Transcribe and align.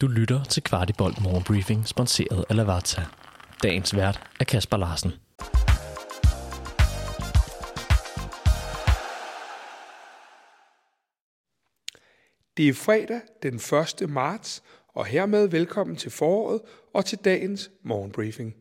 Du 0.00 0.06
lytter 0.06 0.44
til 0.44 0.62
Kvartibolt 0.62 1.20
Morgenbriefing, 1.22 1.88
sponsoreret 1.88 2.44
af 2.48 2.56
Lavazza. 2.56 3.02
Dagens 3.62 3.96
vært 3.96 4.30
er 4.40 4.44
Kasper 4.44 4.76
Larsen. 4.76 5.10
Det 12.56 12.68
er 12.68 12.74
fredag 12.74 13.20
den 13.42 13.54
1. 13.54 14.10
marts, 14.10 14.62
og 14.88 15.06
hermed 15.06 15.48
velkommen 15.48 15.96
til 15.96 16.10
foråret 16.10 16.60
og 16.94 17.04
til 17.04 17.18
dagens 17.18 17.70
morgenbriefing. 17.82 18.54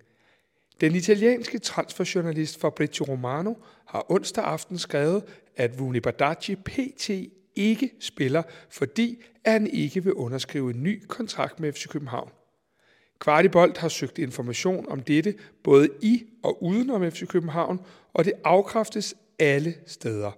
Den 0.82 0.96
italienske 0.96 1.60
transferjournalist 1.60 2.62
Fabrizio 2.62 3.06
Romano 3.06 3.54
har 3.88 4.12
onsdag 4.12 4.44
aften 4.44 4.78
skrevet, 4.78 5.24
at 5.56 5.80
Vuni 5.80 6.00
Badaci 6.00 6.56
PT 6.56 7.10
ikke 7.56 7.92
spiller, 8.00 8.44
fordi 8.70 9.24
at 9.44 9.52
han 9.52 9.68
ikke 9.68 10.04
vil 10.04 10.14
underskrive 10.14 10.74
en 10.74 10.84
ny 10.84 11.04
kontrakt 11.08 11.60
med 11.60 11.74
FC 11.74 11.88
København. 11.88 12.30
Kvartibolt 13.20 13.78
har 13.78 13.90
søgt 13.90 14.18
information 14.18 14.86
om 14.90 15.00
dette 15.02 15.34
både 15.64 15.90
i 16.02 16.24
og 16.44 16.64
udenom 16.64 17.12
FC 17.12 17.28
København, 17.28 17.80
og 18.14 18.26
det 18.26 18.34
afkræftes 18.44 19.16
alle 19.40 19.76
steder. 19.88 20.32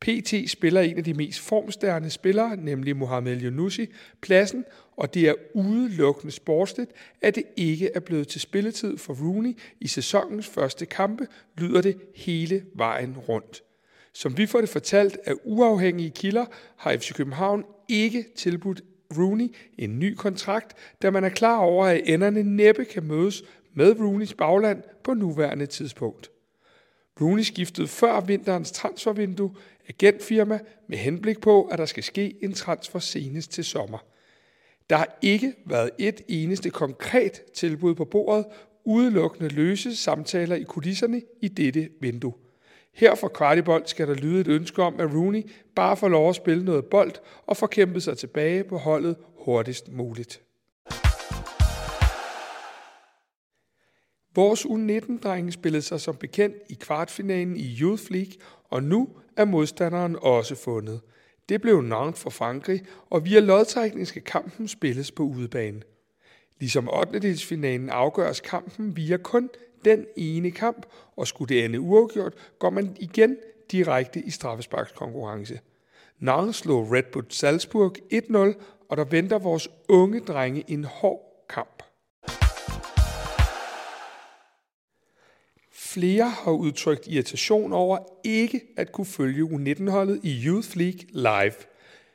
PT 0.00 0.50
spiller 0.50 0.80
en 0.80 0.96
af 0.96 1.04
de 1.04 1.14
mest 1.14 1.40
formstærende 1.40 2.10
spillere, 2.10 2.56
nemlig 2.56 2.96
Mohamed 2.96 3.42
Younousi, 3.42 3.86
pladsen, 4.20 4.64
og 4.96 5.14
det 5.14 5.28
er 5.28 5.34
udelukkende 5.54 6.32
sportsligt, 6.32 6.90
at 7.22 7.34
det 7.34 7.44
ikke 7.56 7.90
er 7.94 8.00
blevet 8.00 8.28
til 8.28 8.40
spilletid 8.40 8.98
for 8.98 9.14
Rooney 9.14 9.58
i 9.80 9.88
sæsonens 9.88 10.46
første 10.46 10.86
kampe, 10.86 11.26
lyder 11.58 11.80
det 11.80 11.96
hele 12.14 12.64
vejen 12.74 13.18
rundt. 13.18 13.63
Som 14.14 14.38
vi 14.38 14.46
får 14.46 14.60
det 14.60 14.68
fortalt 14.68 15.18
af 15.24 15.34
uafhængige 15.44 16.10
kilder, 16.10 16.46
har 16.76 16.96
FC 16.96 17.12
København 17.14 17.64
ikke 17.88 18.24
tilbudt 18.36 18.82
Rooney 19.18 19.54
en 19.78 19.98
ny 19.98 20.14
kontrakt, 20.14 20.76
da 21.02 21.10
man 21.10 21.24
er 21.24 21.28
klar 21.28 21.58
over, 21.58 21.86
at 21.86 22.00
enderne 22.04 22.42
næppe 22.42 22.84
kan 22.84 23.04
mødes 23.04 23.42
med 23.74 24.00
Rooneys 24.00 24.34
bagland 24.34 24.82
på 25.04 25.14
nuværende 25.14 25.66
tidspunkt. 25.66 26.30
Rooney 27.20 27.42
skiftede 27.42 27.88
før 27.88 28.20
vinterens 28.20 28.72
transfervindue 28.72 29.54
agentfirma 29.88 30.58
med 30.88 30.98
henblik 30.98 31.40
på, 31.40 31.62
at 31.62 31.78
der 31.78 31.86
skal 31.86 32.02
ske 32.02 32.44
en 32.44 32.52
transfer 32.52 32.98
senest 32.98 33.52
til 33.52 33.64
sommer. 33.64 33.98
Der 34.90 34.96
har 34.96 35.18
ikke 35.22 35.54
været 35.66 35.90
et 35.98 36.22
eneste 36.28 36.70
konkret 36.70 37.42
tilbud 37.54 37.94
på 37.94 38.04
bordet, 38.04 38.44
udelukkende 38.84 39.48
løse 39.48 39.96
samtaler 39.96 40.56
i 40.56 40.62
kulisserne 40.62 41.22
i 41.42 41.48
dette 41.48 41.88
vindue. 42.00 42.32
Her 42.94 43.14
fra 43.14 43.28
Kvartibold 43.28 43.86
skal 43.86 44.08
der 44.08 44.14
lyde 44.14 44.40
et 44.40 44.48
ønske 44.48 44.82
om, 44.82 45.00
at 45.00 45.14
Rooney 45.14 45.50
bare 45.76 45.96
får 45.96 46.08
lov 46.08 46.28
at 46.28 46.36
spille 46.36 46.64
noget 46.64 46.84
bold 46.84 47.12
og 47.46 47.56
får 47.56 47.66
kæmpet 47.66 48.02
sig 48.02 48.18
tilbage 48.18 48.64
på 48.64 48.76
holdet 48.78 49.16
hurtigst 49.38 49.92
muligt. 49.92 50.42
Vores 54.34 54.66
U19-drenge 54.66 55.52
spillede 55.52 55.82
sig 55.82 56.00
som 56.00 56.16
bekendt 56.16 56.56
i 56.68 56.74
kvartfinalen 56.74 57.56
i 57.56 57.76
Youth 57.80 58.02
League, 58.10 58.32
og 58.70 58.82
nu 58.82 59.08
er 59.36 59.44
modstanderen 59.44 60.16
også 60.22 60.54
fundet. 60.54 61.00
Det 61.48 61.60
blev 61.60 61.82
Nantes 61.82 62.22
for 62.22 62.30
Frankrig, 62.30 62.82
og 63.10 63.24
via 63.24 63.40
lodtrækning 63.40 64.06
skal 64.06 64.22
kampen 64.22 64.68
spilles 64.68 65.10
på 65.10 65.22
udebane. 65.22 65.82
Ligesom 66.60 66.88
8. 66.88 67.36
afgøres 67.90 68.40
kampen 68.40 68.96
via 68.96 69.16
kun 69.16 69.50
den 69.84 70.06
ene 70.16 70.50
kamp, 70.50 70.86
og 71.16 71.26
skulle 71.26 71.54
det 71.54 71.64
ende 71.64 71.80
uafgjort, 71.80 72.32
går 72.58 72.70
man 72.70 72.96
igen 73.00 73.36
direkte 73.70 74.20
i 74.20 74.30
straffesparkskonkurrence. 74.30 75.60
Nantes 76.18 76.56
slog 76.56 76.92
Red 76.92 77.02
Bull 77.12 77.26
Salzburg 77.28 77.96
1-0, 78.12 78.36
og 78.88 78.96
der 78.96 79.04
venter 79.04 79.38
vores 79.38 79.68
unge 79.88 80.20
drenge 80.20 80.64
en 80.68 80.84
hård 80.84 81.46
kamp. 81.48 81.82
Flere 85.72 86.28
har 86.28 86.50
udtrykt 86.50 87.06
irritation 87.06 87.72
over 87.72 87.98
ikke 88.24 88.60
at 88.76 88.92
kunne 88.92 89.06
følge 89.06 89.44
U19-holdet 89.44 90.20
i 90.22 90.46
Youth 90.46 90.76
League 90.76 91.00
live. 91.10 91.54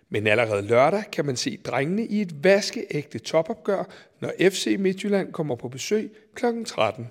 Men 0.09 0.27
allerede 0.27 0.61
lørdag 0.61 1.03
kan 1.11 1.25
man 1.25 1.35
se 1.35 1.57
drengene 1.57 2.05
i 2.05 2.21
et 2.21 2.43
vaskeægte 2.43 3.19
topopgør, 3.19 3.83
når 4.19 4.31
FC 4.39 4.75
Midtjylland 4.79 5.33
kommer 5.33 5.55
på 5.55 5.67
besøg 5.67 6.11
kl. 6.35 6.45
13. 6.65 7.07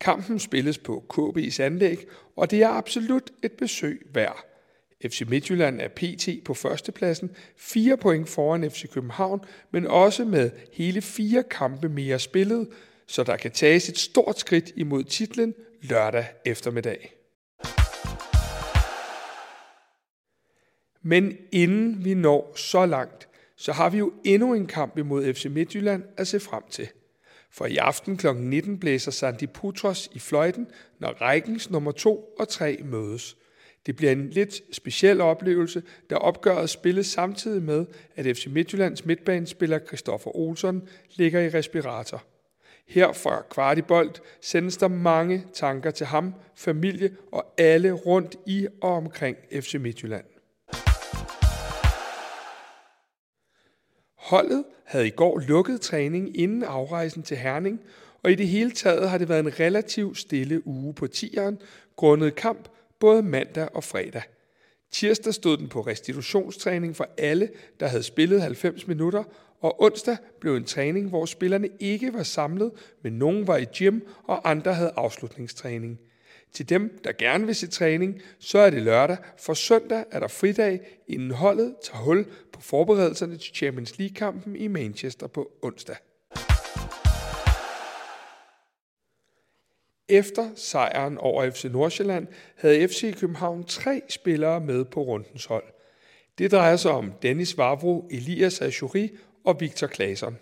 Kampen 0.00 0.38
spilles 0.38 0.78
på 0.78 1.04
KB's 1.14 1.62
anlæg, 1.62 2.06
og 2.36 2.50
det 2.50 2.62
er 2.62 2.68
absolut 2.68 3.30
et 3.42 3.52
besøg 3.52 4.06
værd. 4.14 4.46
FC 5.04 5.22
Midtjylland 5.28 5.80
er 5.80 5.88
PT 5.88 6.44
på 6.44 6.54
førstepladsen, 6.54 7.30
fire 7.56 7.96
point 7.96 8.28
foran 8.28 8.70
FC 8.70 8.90
København, 8.90 9.40
men 9.70 9.86
også 9.86 10.24
med 10.24 10.50
hele 10.72 11.02
fire 11.02 11.42
kampe 11.50 11.88
mere 11.88 12.18
spillet, 12.18 12.68
så 13.06 13.22
der 13.22 13.36
kan 13.36 13.50
tages 13.50 13.88
et 13.88 13.98
stort 13.98 14.38
skridt 14.38 14.72
imod 14.76 15.04
titlen 15.04 15.54
lørdag 15.82 16.26
eftermiddag. 16.44 17.12
Men 21.02 21.36
inden 21.52 22.04
vi 22.04 22.14
når 22.14 22.52
så 22.56 22.86
langt, 22.86 23.28
så 23.56 23.72
har 23.72 23.90
vi 23.90 23.98
jo 23.98 24.12
endnu 24.24 24.54
en 24.54 24.66
kamp 24.66 24.98
imod 24.98 25.34
FC 25.34 25.44
Midtjylland 25.44 26.02
at 26.16 26.28
se 26.28 26.40
frem 26.40 26.62
til. 26.70 26.88
For 27.50 27.66
i 27.66 27.76
aften 27.76 28.16
kl. 28.16 28.26
19 28.34 28.78
blæser 28.78 29.10
Sandy 29.10 29.48
Putros 29.54 30.08
i 30.12 30.18
fløjten, 30.18 30.66
når 30.98 31.08
rækkens 31.08 31.70
nummer 31.70 31.92
2 31.92 32.34
og 32.38 32.48
3 32.48 32.80
mødes. 32.84 33.36
Det 33.86 33.96
bliver 33.96 34.12
en 34.12 34.30
lidt 34.30 34.62
speciel 34.72 35.20
oplevelse, 35.20 35.82
da 36.10 36.14
opgøret 36.14 36.70
spilles 36.70 37.06
samtidig 37.06 37.62
med, 37.62 37.86
at 38.16 38.36
FC 38.36 38.46
Midtjyllands 38.46 39.04
midtbanespiller 39.04 39.78
Christoffer 39.78 40.36
Olsson 40.36 40.88
ligger 41.14 41.40
i 41.40 41.48
respirator. 41.48 42.24
Her 42.86 43.12
fra 43.12 43.42
Kvartibolt 43.50 44.22
sendes 44.40 44.76
der 44.76 44.88
mange 44.88 45.44
tanker 45.54 45.90
til 45.90 46.06
ham, 46.06 46.34
familie 46.54 47.16
og 47.32 47.54
alle 47.58 47.92
rundt 47.92 48.36
i 48.46 48.66
og 48.80 48.90
omkring 48.90 49.36
FC 49.52 49.74
Midtjylland. 49.74 50.24
Holdet 54.26 54.64
havde 54.84 55.06
i 55.06 55.10
går 55.10 55.38
lukket 55.38 55.80
træning 55.80 56.38
inden 56.38 56.62
afrejsen 56.62 57.22
til 57.22 57.36
Herning, 57.36 57.80
og 58.22 58.32
i 58.32 58.34
det 58.34 58.48
hele 58.48 58.70
taget 58.70 59.10
har 59.10 59.18
det 59.18 59.28
været 59.28 59.40
en 59.40 59.60
relativt 59.60 60.18
stille 60.18 60.66
uge 60.66 60.94
på 60.94 61.06
tieren, 61.06 61.58
grundet 61.96 62.34
kamp 62.34 62.68
både 63.00 63.22
mandag 63.22 63.68
og 63.74 63.84
fredag. 63.84 64.22
Tirsdag 64.92 65.34
stod 65.34 65.56
den 65.56 65.68
på 65.68 65.80
restitutionstræning 65.80 66.96
for 66.96 67.08
alle, 67.18 67.50
der 67.80 67.86
havde 67.86 68.02
spillet 68.02 68.42
90 68.42 68.86
minutter, 68.86 69.24
og 69.60 69.82
onsdag 69.82 70.16
blev 70.40 70.56
en 70.56 70.64
træning, 70.64 71.08
hvor 71.08 71.24
spillerne 71.24 71.68
ikke 71.80 72.14
var 72.14 72.22
samlet, 72.22 72.70
men 73.02 73.12
nogen 73.12 73.46
var 73.46 73.56
i 73.56 73.64
gym, 73.64 74.00
og 74.24 74.50
andre 74.50 74.74
havde 74.74 74.92
afslutningstræning. 74.96 76.00
Til 76.52 76.68
dem, 76.68 77.00
der 77.04 77.12
gerne 77.12 77.46
vil 77.46 77.54
se 77.54 77.66
træning, 77.66 78.22
så 78.38 78.58
er 78.58 78.70
det 78.70 78.82
lørdag, 78.82 79.16
for 79.38 79.54
søndag 79.54 80.04
er 80.10 80.20
der 80.20 80.28
fridag, 80.28 80.80
inden 81.08 81.30
holdet 81.30 81.74
tager 81.82 82.02
hul 82.02 82.26
på 82.52 82.60
forberedelserne 82.60 83.36
til 83.36 83.54
Champions 83.54 83.98
League-kampen 83.98 84.56
i 84.56 84.66
Manchester 84.68 85.26
på 85.26 85.50
onsdag. 85.62 85.96
Efter 90.08 90.50
sejren 90.56 91.18
over 91.18 91.50
FC 91.50 91.64
Nordsjælland 91.64 92.26
havde 92.56 92.88
FC 92.88 93.18
København 93.20 93.64
tre 93.64 94.02
spillere 94.08 94.60
med 94.60 94.84
på 94.84 95.02
rundens 95.02 95.44
hold. 95.44 95.64
Det 96.38 96.50
drejer 96.50 96.76
sig 96.76 96.90
om 96.90 97.12
Dennis 97.22 97.58
Vavro, 97.58 98.08
Elias 98.10 98.60
Ajuri 98.60 99.16
og 99.44 99.60
Victor 99.60 99.86
Claesson. 99.86 100.36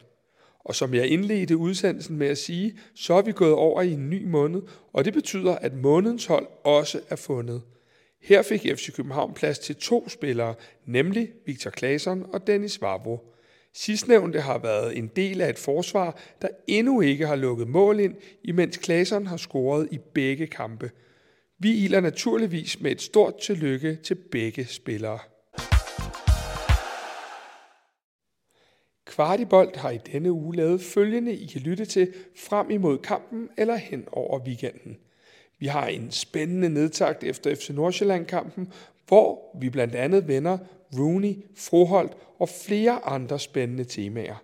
Og 0.65 0.75
som 0.75 0.95
jeg 0.95 1.07
indledte 1.07 1.57
udsendelsen 1.57 2.17
med 2.17 2.27
at 2.27 2.39
sige, 2.39 2.79
så 2.95 3.15
er 3.15 3.23
vi 3.23 3.33
gået 3.33 3.53
over 3.53 3.83
i 3.83 3.93
en 3.93 4.11
ny 4.11 4.25
måned, 4.25 4.63
og 4.93 5.05
det 5.05 5.13
betyder, 5.13 5.55
at 5.55 5.75
månedens 5.75 6.27
hold 6.27 6.47
også 6.65 7.01
er 7.09 7.17
fundet. 7.17 7.63
Her 8.23 8.43
fik 8.43 8.61
FC 8.61 8.93
København 8.93 9.35
plads 9.35 9.59
til 9.59 9.77
to 9.77 10.09
spillere, 10.09 10.55
nemlig 10.87 11.29
Victor 11.47 11.71
Claesson 11.71 12.27
og 12.33 12.47
Dennis 12.47 12.83
Vavro. 12.83 13.35
Sidstnævnte 13.75 14.41
har 14.41 14.59
været 14.59 14.99
en 14.99 15.11
del 15.17 15.41
af 15.41 15.51
et 15.51 15.59
forsvar, 15.59 16.19
der 16.43 16.49
endnu 16.67 17.01
ikke 17.01 17.27
har 17.27 17.37
lukket 17.37 17.69
mål 17.69 18.01
ind, 18.01 18.15
imens 18.45 18.81
Claesson 18.85 19.27
har 19.27 19.37
scoret 19.37 19.89
i 19.91 19.99
begge 20.15 20.47
kampe. 20.47 20.91
Vi 21.59 21.85
iler 21.85 22.01
naturligvis 22.01 22.81
med 22.81 22.91
et 22.91 23.03
stort 23.03 23.35
tillykke 23.39 23.99
til 24.03 24.15
begge 24.15 24.67
spillere. 24.67 25.19
Kvartibolt 29.15 29.77
har 29.77 29.91
i 29.91 29.99
denne 30.13 30.33
uge 30.33 30.57
lavet 30.57 30.81
følgende, 30.81 31.35
I 31.35 31.47
kan 31.47 31.61
lytte 31.61 31.85
til 31.85 32.13
frem 32.37 32.71
imod 32.71 32.99
kampen 32.99 33.49
eller 33.57 33.77
hen 33.77 34.05
over 34.13 34.39
weekenden. 34.39 34.97
Vi 35.59 35.67
har 35.67 35.87
en 35.87 36.11
spændende 36.11 36.69
nedtakt 36.69 37.25
efter 37.25 37.55
FC 37.55 37.71
Nordsjælland-kampen, 37.71 38.73
hvor 39.09 39.57
vi 39.61 39.71
blandt 39.71 39.95
andet 39.95 40.29
vender 40.29 40.59
Rooney, 40.99 41.35
Froholt 41.57 42.13
og 42.39 42.49
flere 42.49 43.05
andre 43.05 43.39
spændende 43.39 43.85
temaer. 43.85 44.43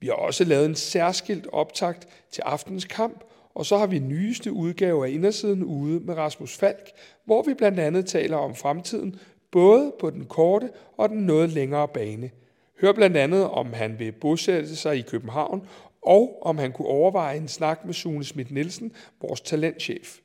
Vi 0.00 0.06
har 0.06 0.14
også 0.14 0.44
lavet 0.44 0.66
en 0.66 0.74
særskilt 0.74 1.46
optakt 1.52 2.08
til 2.30 2.42
aftens 2.42 2.84
kamp, 2.84 3.24
og 3.54 3.66
så 3.66 3.78
har 3.78 3.86
vi 3.86 3.98
nyeste 3.98 4.52
udgave 4.52 5.06
af 5.06 5.10
Indersiden 5.10 5.64
ude 5.64 6.00
med 6.00 6.14
Rasmus 6.14 6.56
Falk, 6.56 6.90
hvor 7.24 7.42
vi 7.42 7.54
blandt 7.54 7.80
andet 7.80 8.06
taler 8.06 8.36
om 8.36 8.54
fremtiden, 8.54 9.20
både 9.50 9.92
på 10.00 10.10
den 10.10 10.24
korte 10.24 10.70
og 10.96 11.08
den 11.08 11.18
noget 11.18 11.50
længere 11.50 11.88
bane– 11.88 12.30
Hør 12.80 12.92
blandt 12.92 13.16
andet, 13.16 13.44
om 13.44 13.72
han 13.72 13.98
vil 13.98 14.12
bosætte 14.12 14.76
sig 14.76 14.98
i 14.98 15.02
København, 15.02 15.68
og 16.02 16.38
om 16.42 16.58
han 16.58 16.72
kunne 16.72 16.88
overveje 16.88 17.36
en 17.36 17.48
snak 17.48 17.84
med 17.84 17.94
Sune 17.94 18.24
Schmidt 18.24 18.50
Nielsen, 18.50 18.92
vores 19.20 19.40
talentchef. 19.40 20.18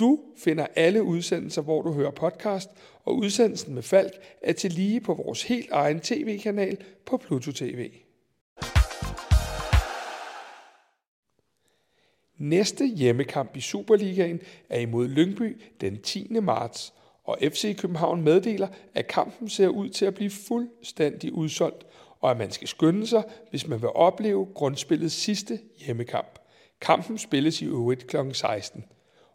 Du 0.00 0.20
finder 0.38 0.66
alle 0.76 1.02
udsendelser, 1.02 1.62
hvor 1.62 1.82
du 1.82 1.92
hører 1.92 2.10
podcast, 2.10 2.70
og 3.04 3.16
udsendelsen 3.16 3.74
med 3.74 3.82
Falk 3.82 4.12
er 4.42 4.52
til 4.52 4.72
lige 4.72 5.00
på 5.00 5.14
vores 5.14 5.42
helt 5.42 5.70
egen 5.70 6.00
tv-kanal 6.00 6.76
på 7.06 7.16
Pluto 7.16 7.52
TV. 7.52 7.90
Næste 12.38 12.86
hjemmekamp 12.86 13.56
i 13.56 13.60
Superligaen 13.60 14.40
er 14.68 14.78
imod 14.78 15.08
Lyngby 15.08 15.60
den 15.80 16.02
10. 16.02 16.28
marts, 16.42 16.94
og 17.24 17.38
FC 17.42 17.76
København 17.76 18.22
meddeler, 18.22 18.68
at 18.94 19.06
kampen 19.06 19.48
ser 19.48 19.68
ud 19.68 19.88
til 19.88 20.04
at 20.04 20.14
blive 20.14 20.30
fuldstændig 20.30 21.32
udsolgt, 21.32 21.86
og 22.20 22.30
at 22.30 22.38
man 22.38 22.50
skal 22.50 22.68
skynde 22.68 23.06
sig, 23.06 23.22
hvis 23.50 23.68
man 23.68 23.82
vil 23.82 23.88
opleve 23.94 24.46
grundspillets 24.54 25.14
sidste 25.14 25.58
hjemmekamp. 25.86 26.38
Kampen 26.80 27.18
spilles 27.18 27.62
i 27.62 27.64
øvrigt 27.64 28.06
kl. 28.06 28.16
16. 28.32 28.84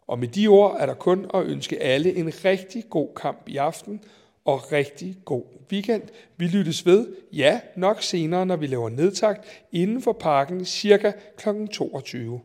Og 0.06 0.18
med 0.18 0.28
de 0.28 0.48
ord 0.48 0.76
er 0.78 0.86
der 0.86 0.94
kun 0.94 1.30
at 1.34 1.44
ønske 1.44 1.82
alle 1.82 2.16
en 2.16 2.32
rigtig 2.44 2.84
god 2.90 3.08
kamp 3.14 3.48
i 3.48 3.56
aften 3.56 4.00
og 4.44 4.72
rigtig 4.72 5.16
god 5.24 5.44
weekend. 5.72 6.02
Vi 6.36 6.46
lyttes 6.46 6.86
ved, 6.86 7.06
ja, 7.32 7.60
nok 7.76 8.02
senere, 8.02 8.46
når 8.46 8.56
vi 8.56 8.66
laver 8.66 8.88
nedtagt 8.88 9.64
inden 9.72 10.02
for 10.02 10.12
parken 10.12 10.64
cirka 10.64 11.12
kl. 11.36 11.48
22. 11.72 12.40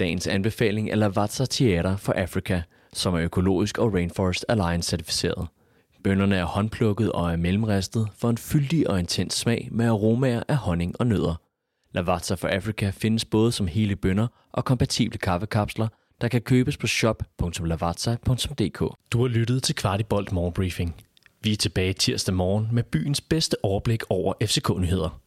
Dagens 0.00 0.26
anbefaling 0.26 0.90
er 0.90 0.96
Lavazza 0.96 1.44
Theater 1.50 1.96
for 1.96 2.12
Africa, 2.12 2.62
som 2.92 3.14
er 3.14 3.20
økologisk 3.20 3.78
og 3.78 3.94
Rainforest 3.94 4.46
Alliance 4.48 4.88
certificeret. 4.90 5.48
Bønderne 6.04 6.36
er 6.36 6.44
håndplukket 6.44 7.12
og 7.12 7.32
er 7.32 7.36
mellemristet 7.36 8.08
for 8.18 8.30
en 8.30 8.38
fyldig 8.38 8.90
og 8.90 8.98
intens 8.98 9.34
smag 9.34 9.68
med 9.72 9.86
aromaer 9.86 10.42
af 10.48 10.56
honning 10.56 10.94
og 11.00 11.06
nødder. 11.06 11.34
Lavazza 11.92 12.34
for 12.34 12.48
Africa 12.48 12.90
findes 12.90 13.24
både 13.24 13.52
som 13.52 13.66
hele 13.66 13.96
bønder 13.96 14.26
og 14.52 14.64
kompatible 14.64 15.18
kaffekapsler, 15.18 15.88
der 16.20 16.28
kan 16.28 16.40
købes 16.40 16.76
på 16.76 16.86
shop.lavazza.dk. 16.86 18.78
Du 19.12 19.20
har 19.20 19.28
lyttet 19.28 19.62
til 19.62 19.74
Kvartibolt 19.74 20.32
Morgenbriefing. 20.32 20.94
Vi 21.42 21.52
er 21.52 21.56
tilbage 21.56 21.92
tirsdag 21.92 22.34
morgen 22.34 22.68
med 22.72 22.82
byens 22.82 23.20
bedste 23.20 23.56
overblik 23.64 24.02
over 24.10 24.34
FCK-nyheder. 24.42 25.20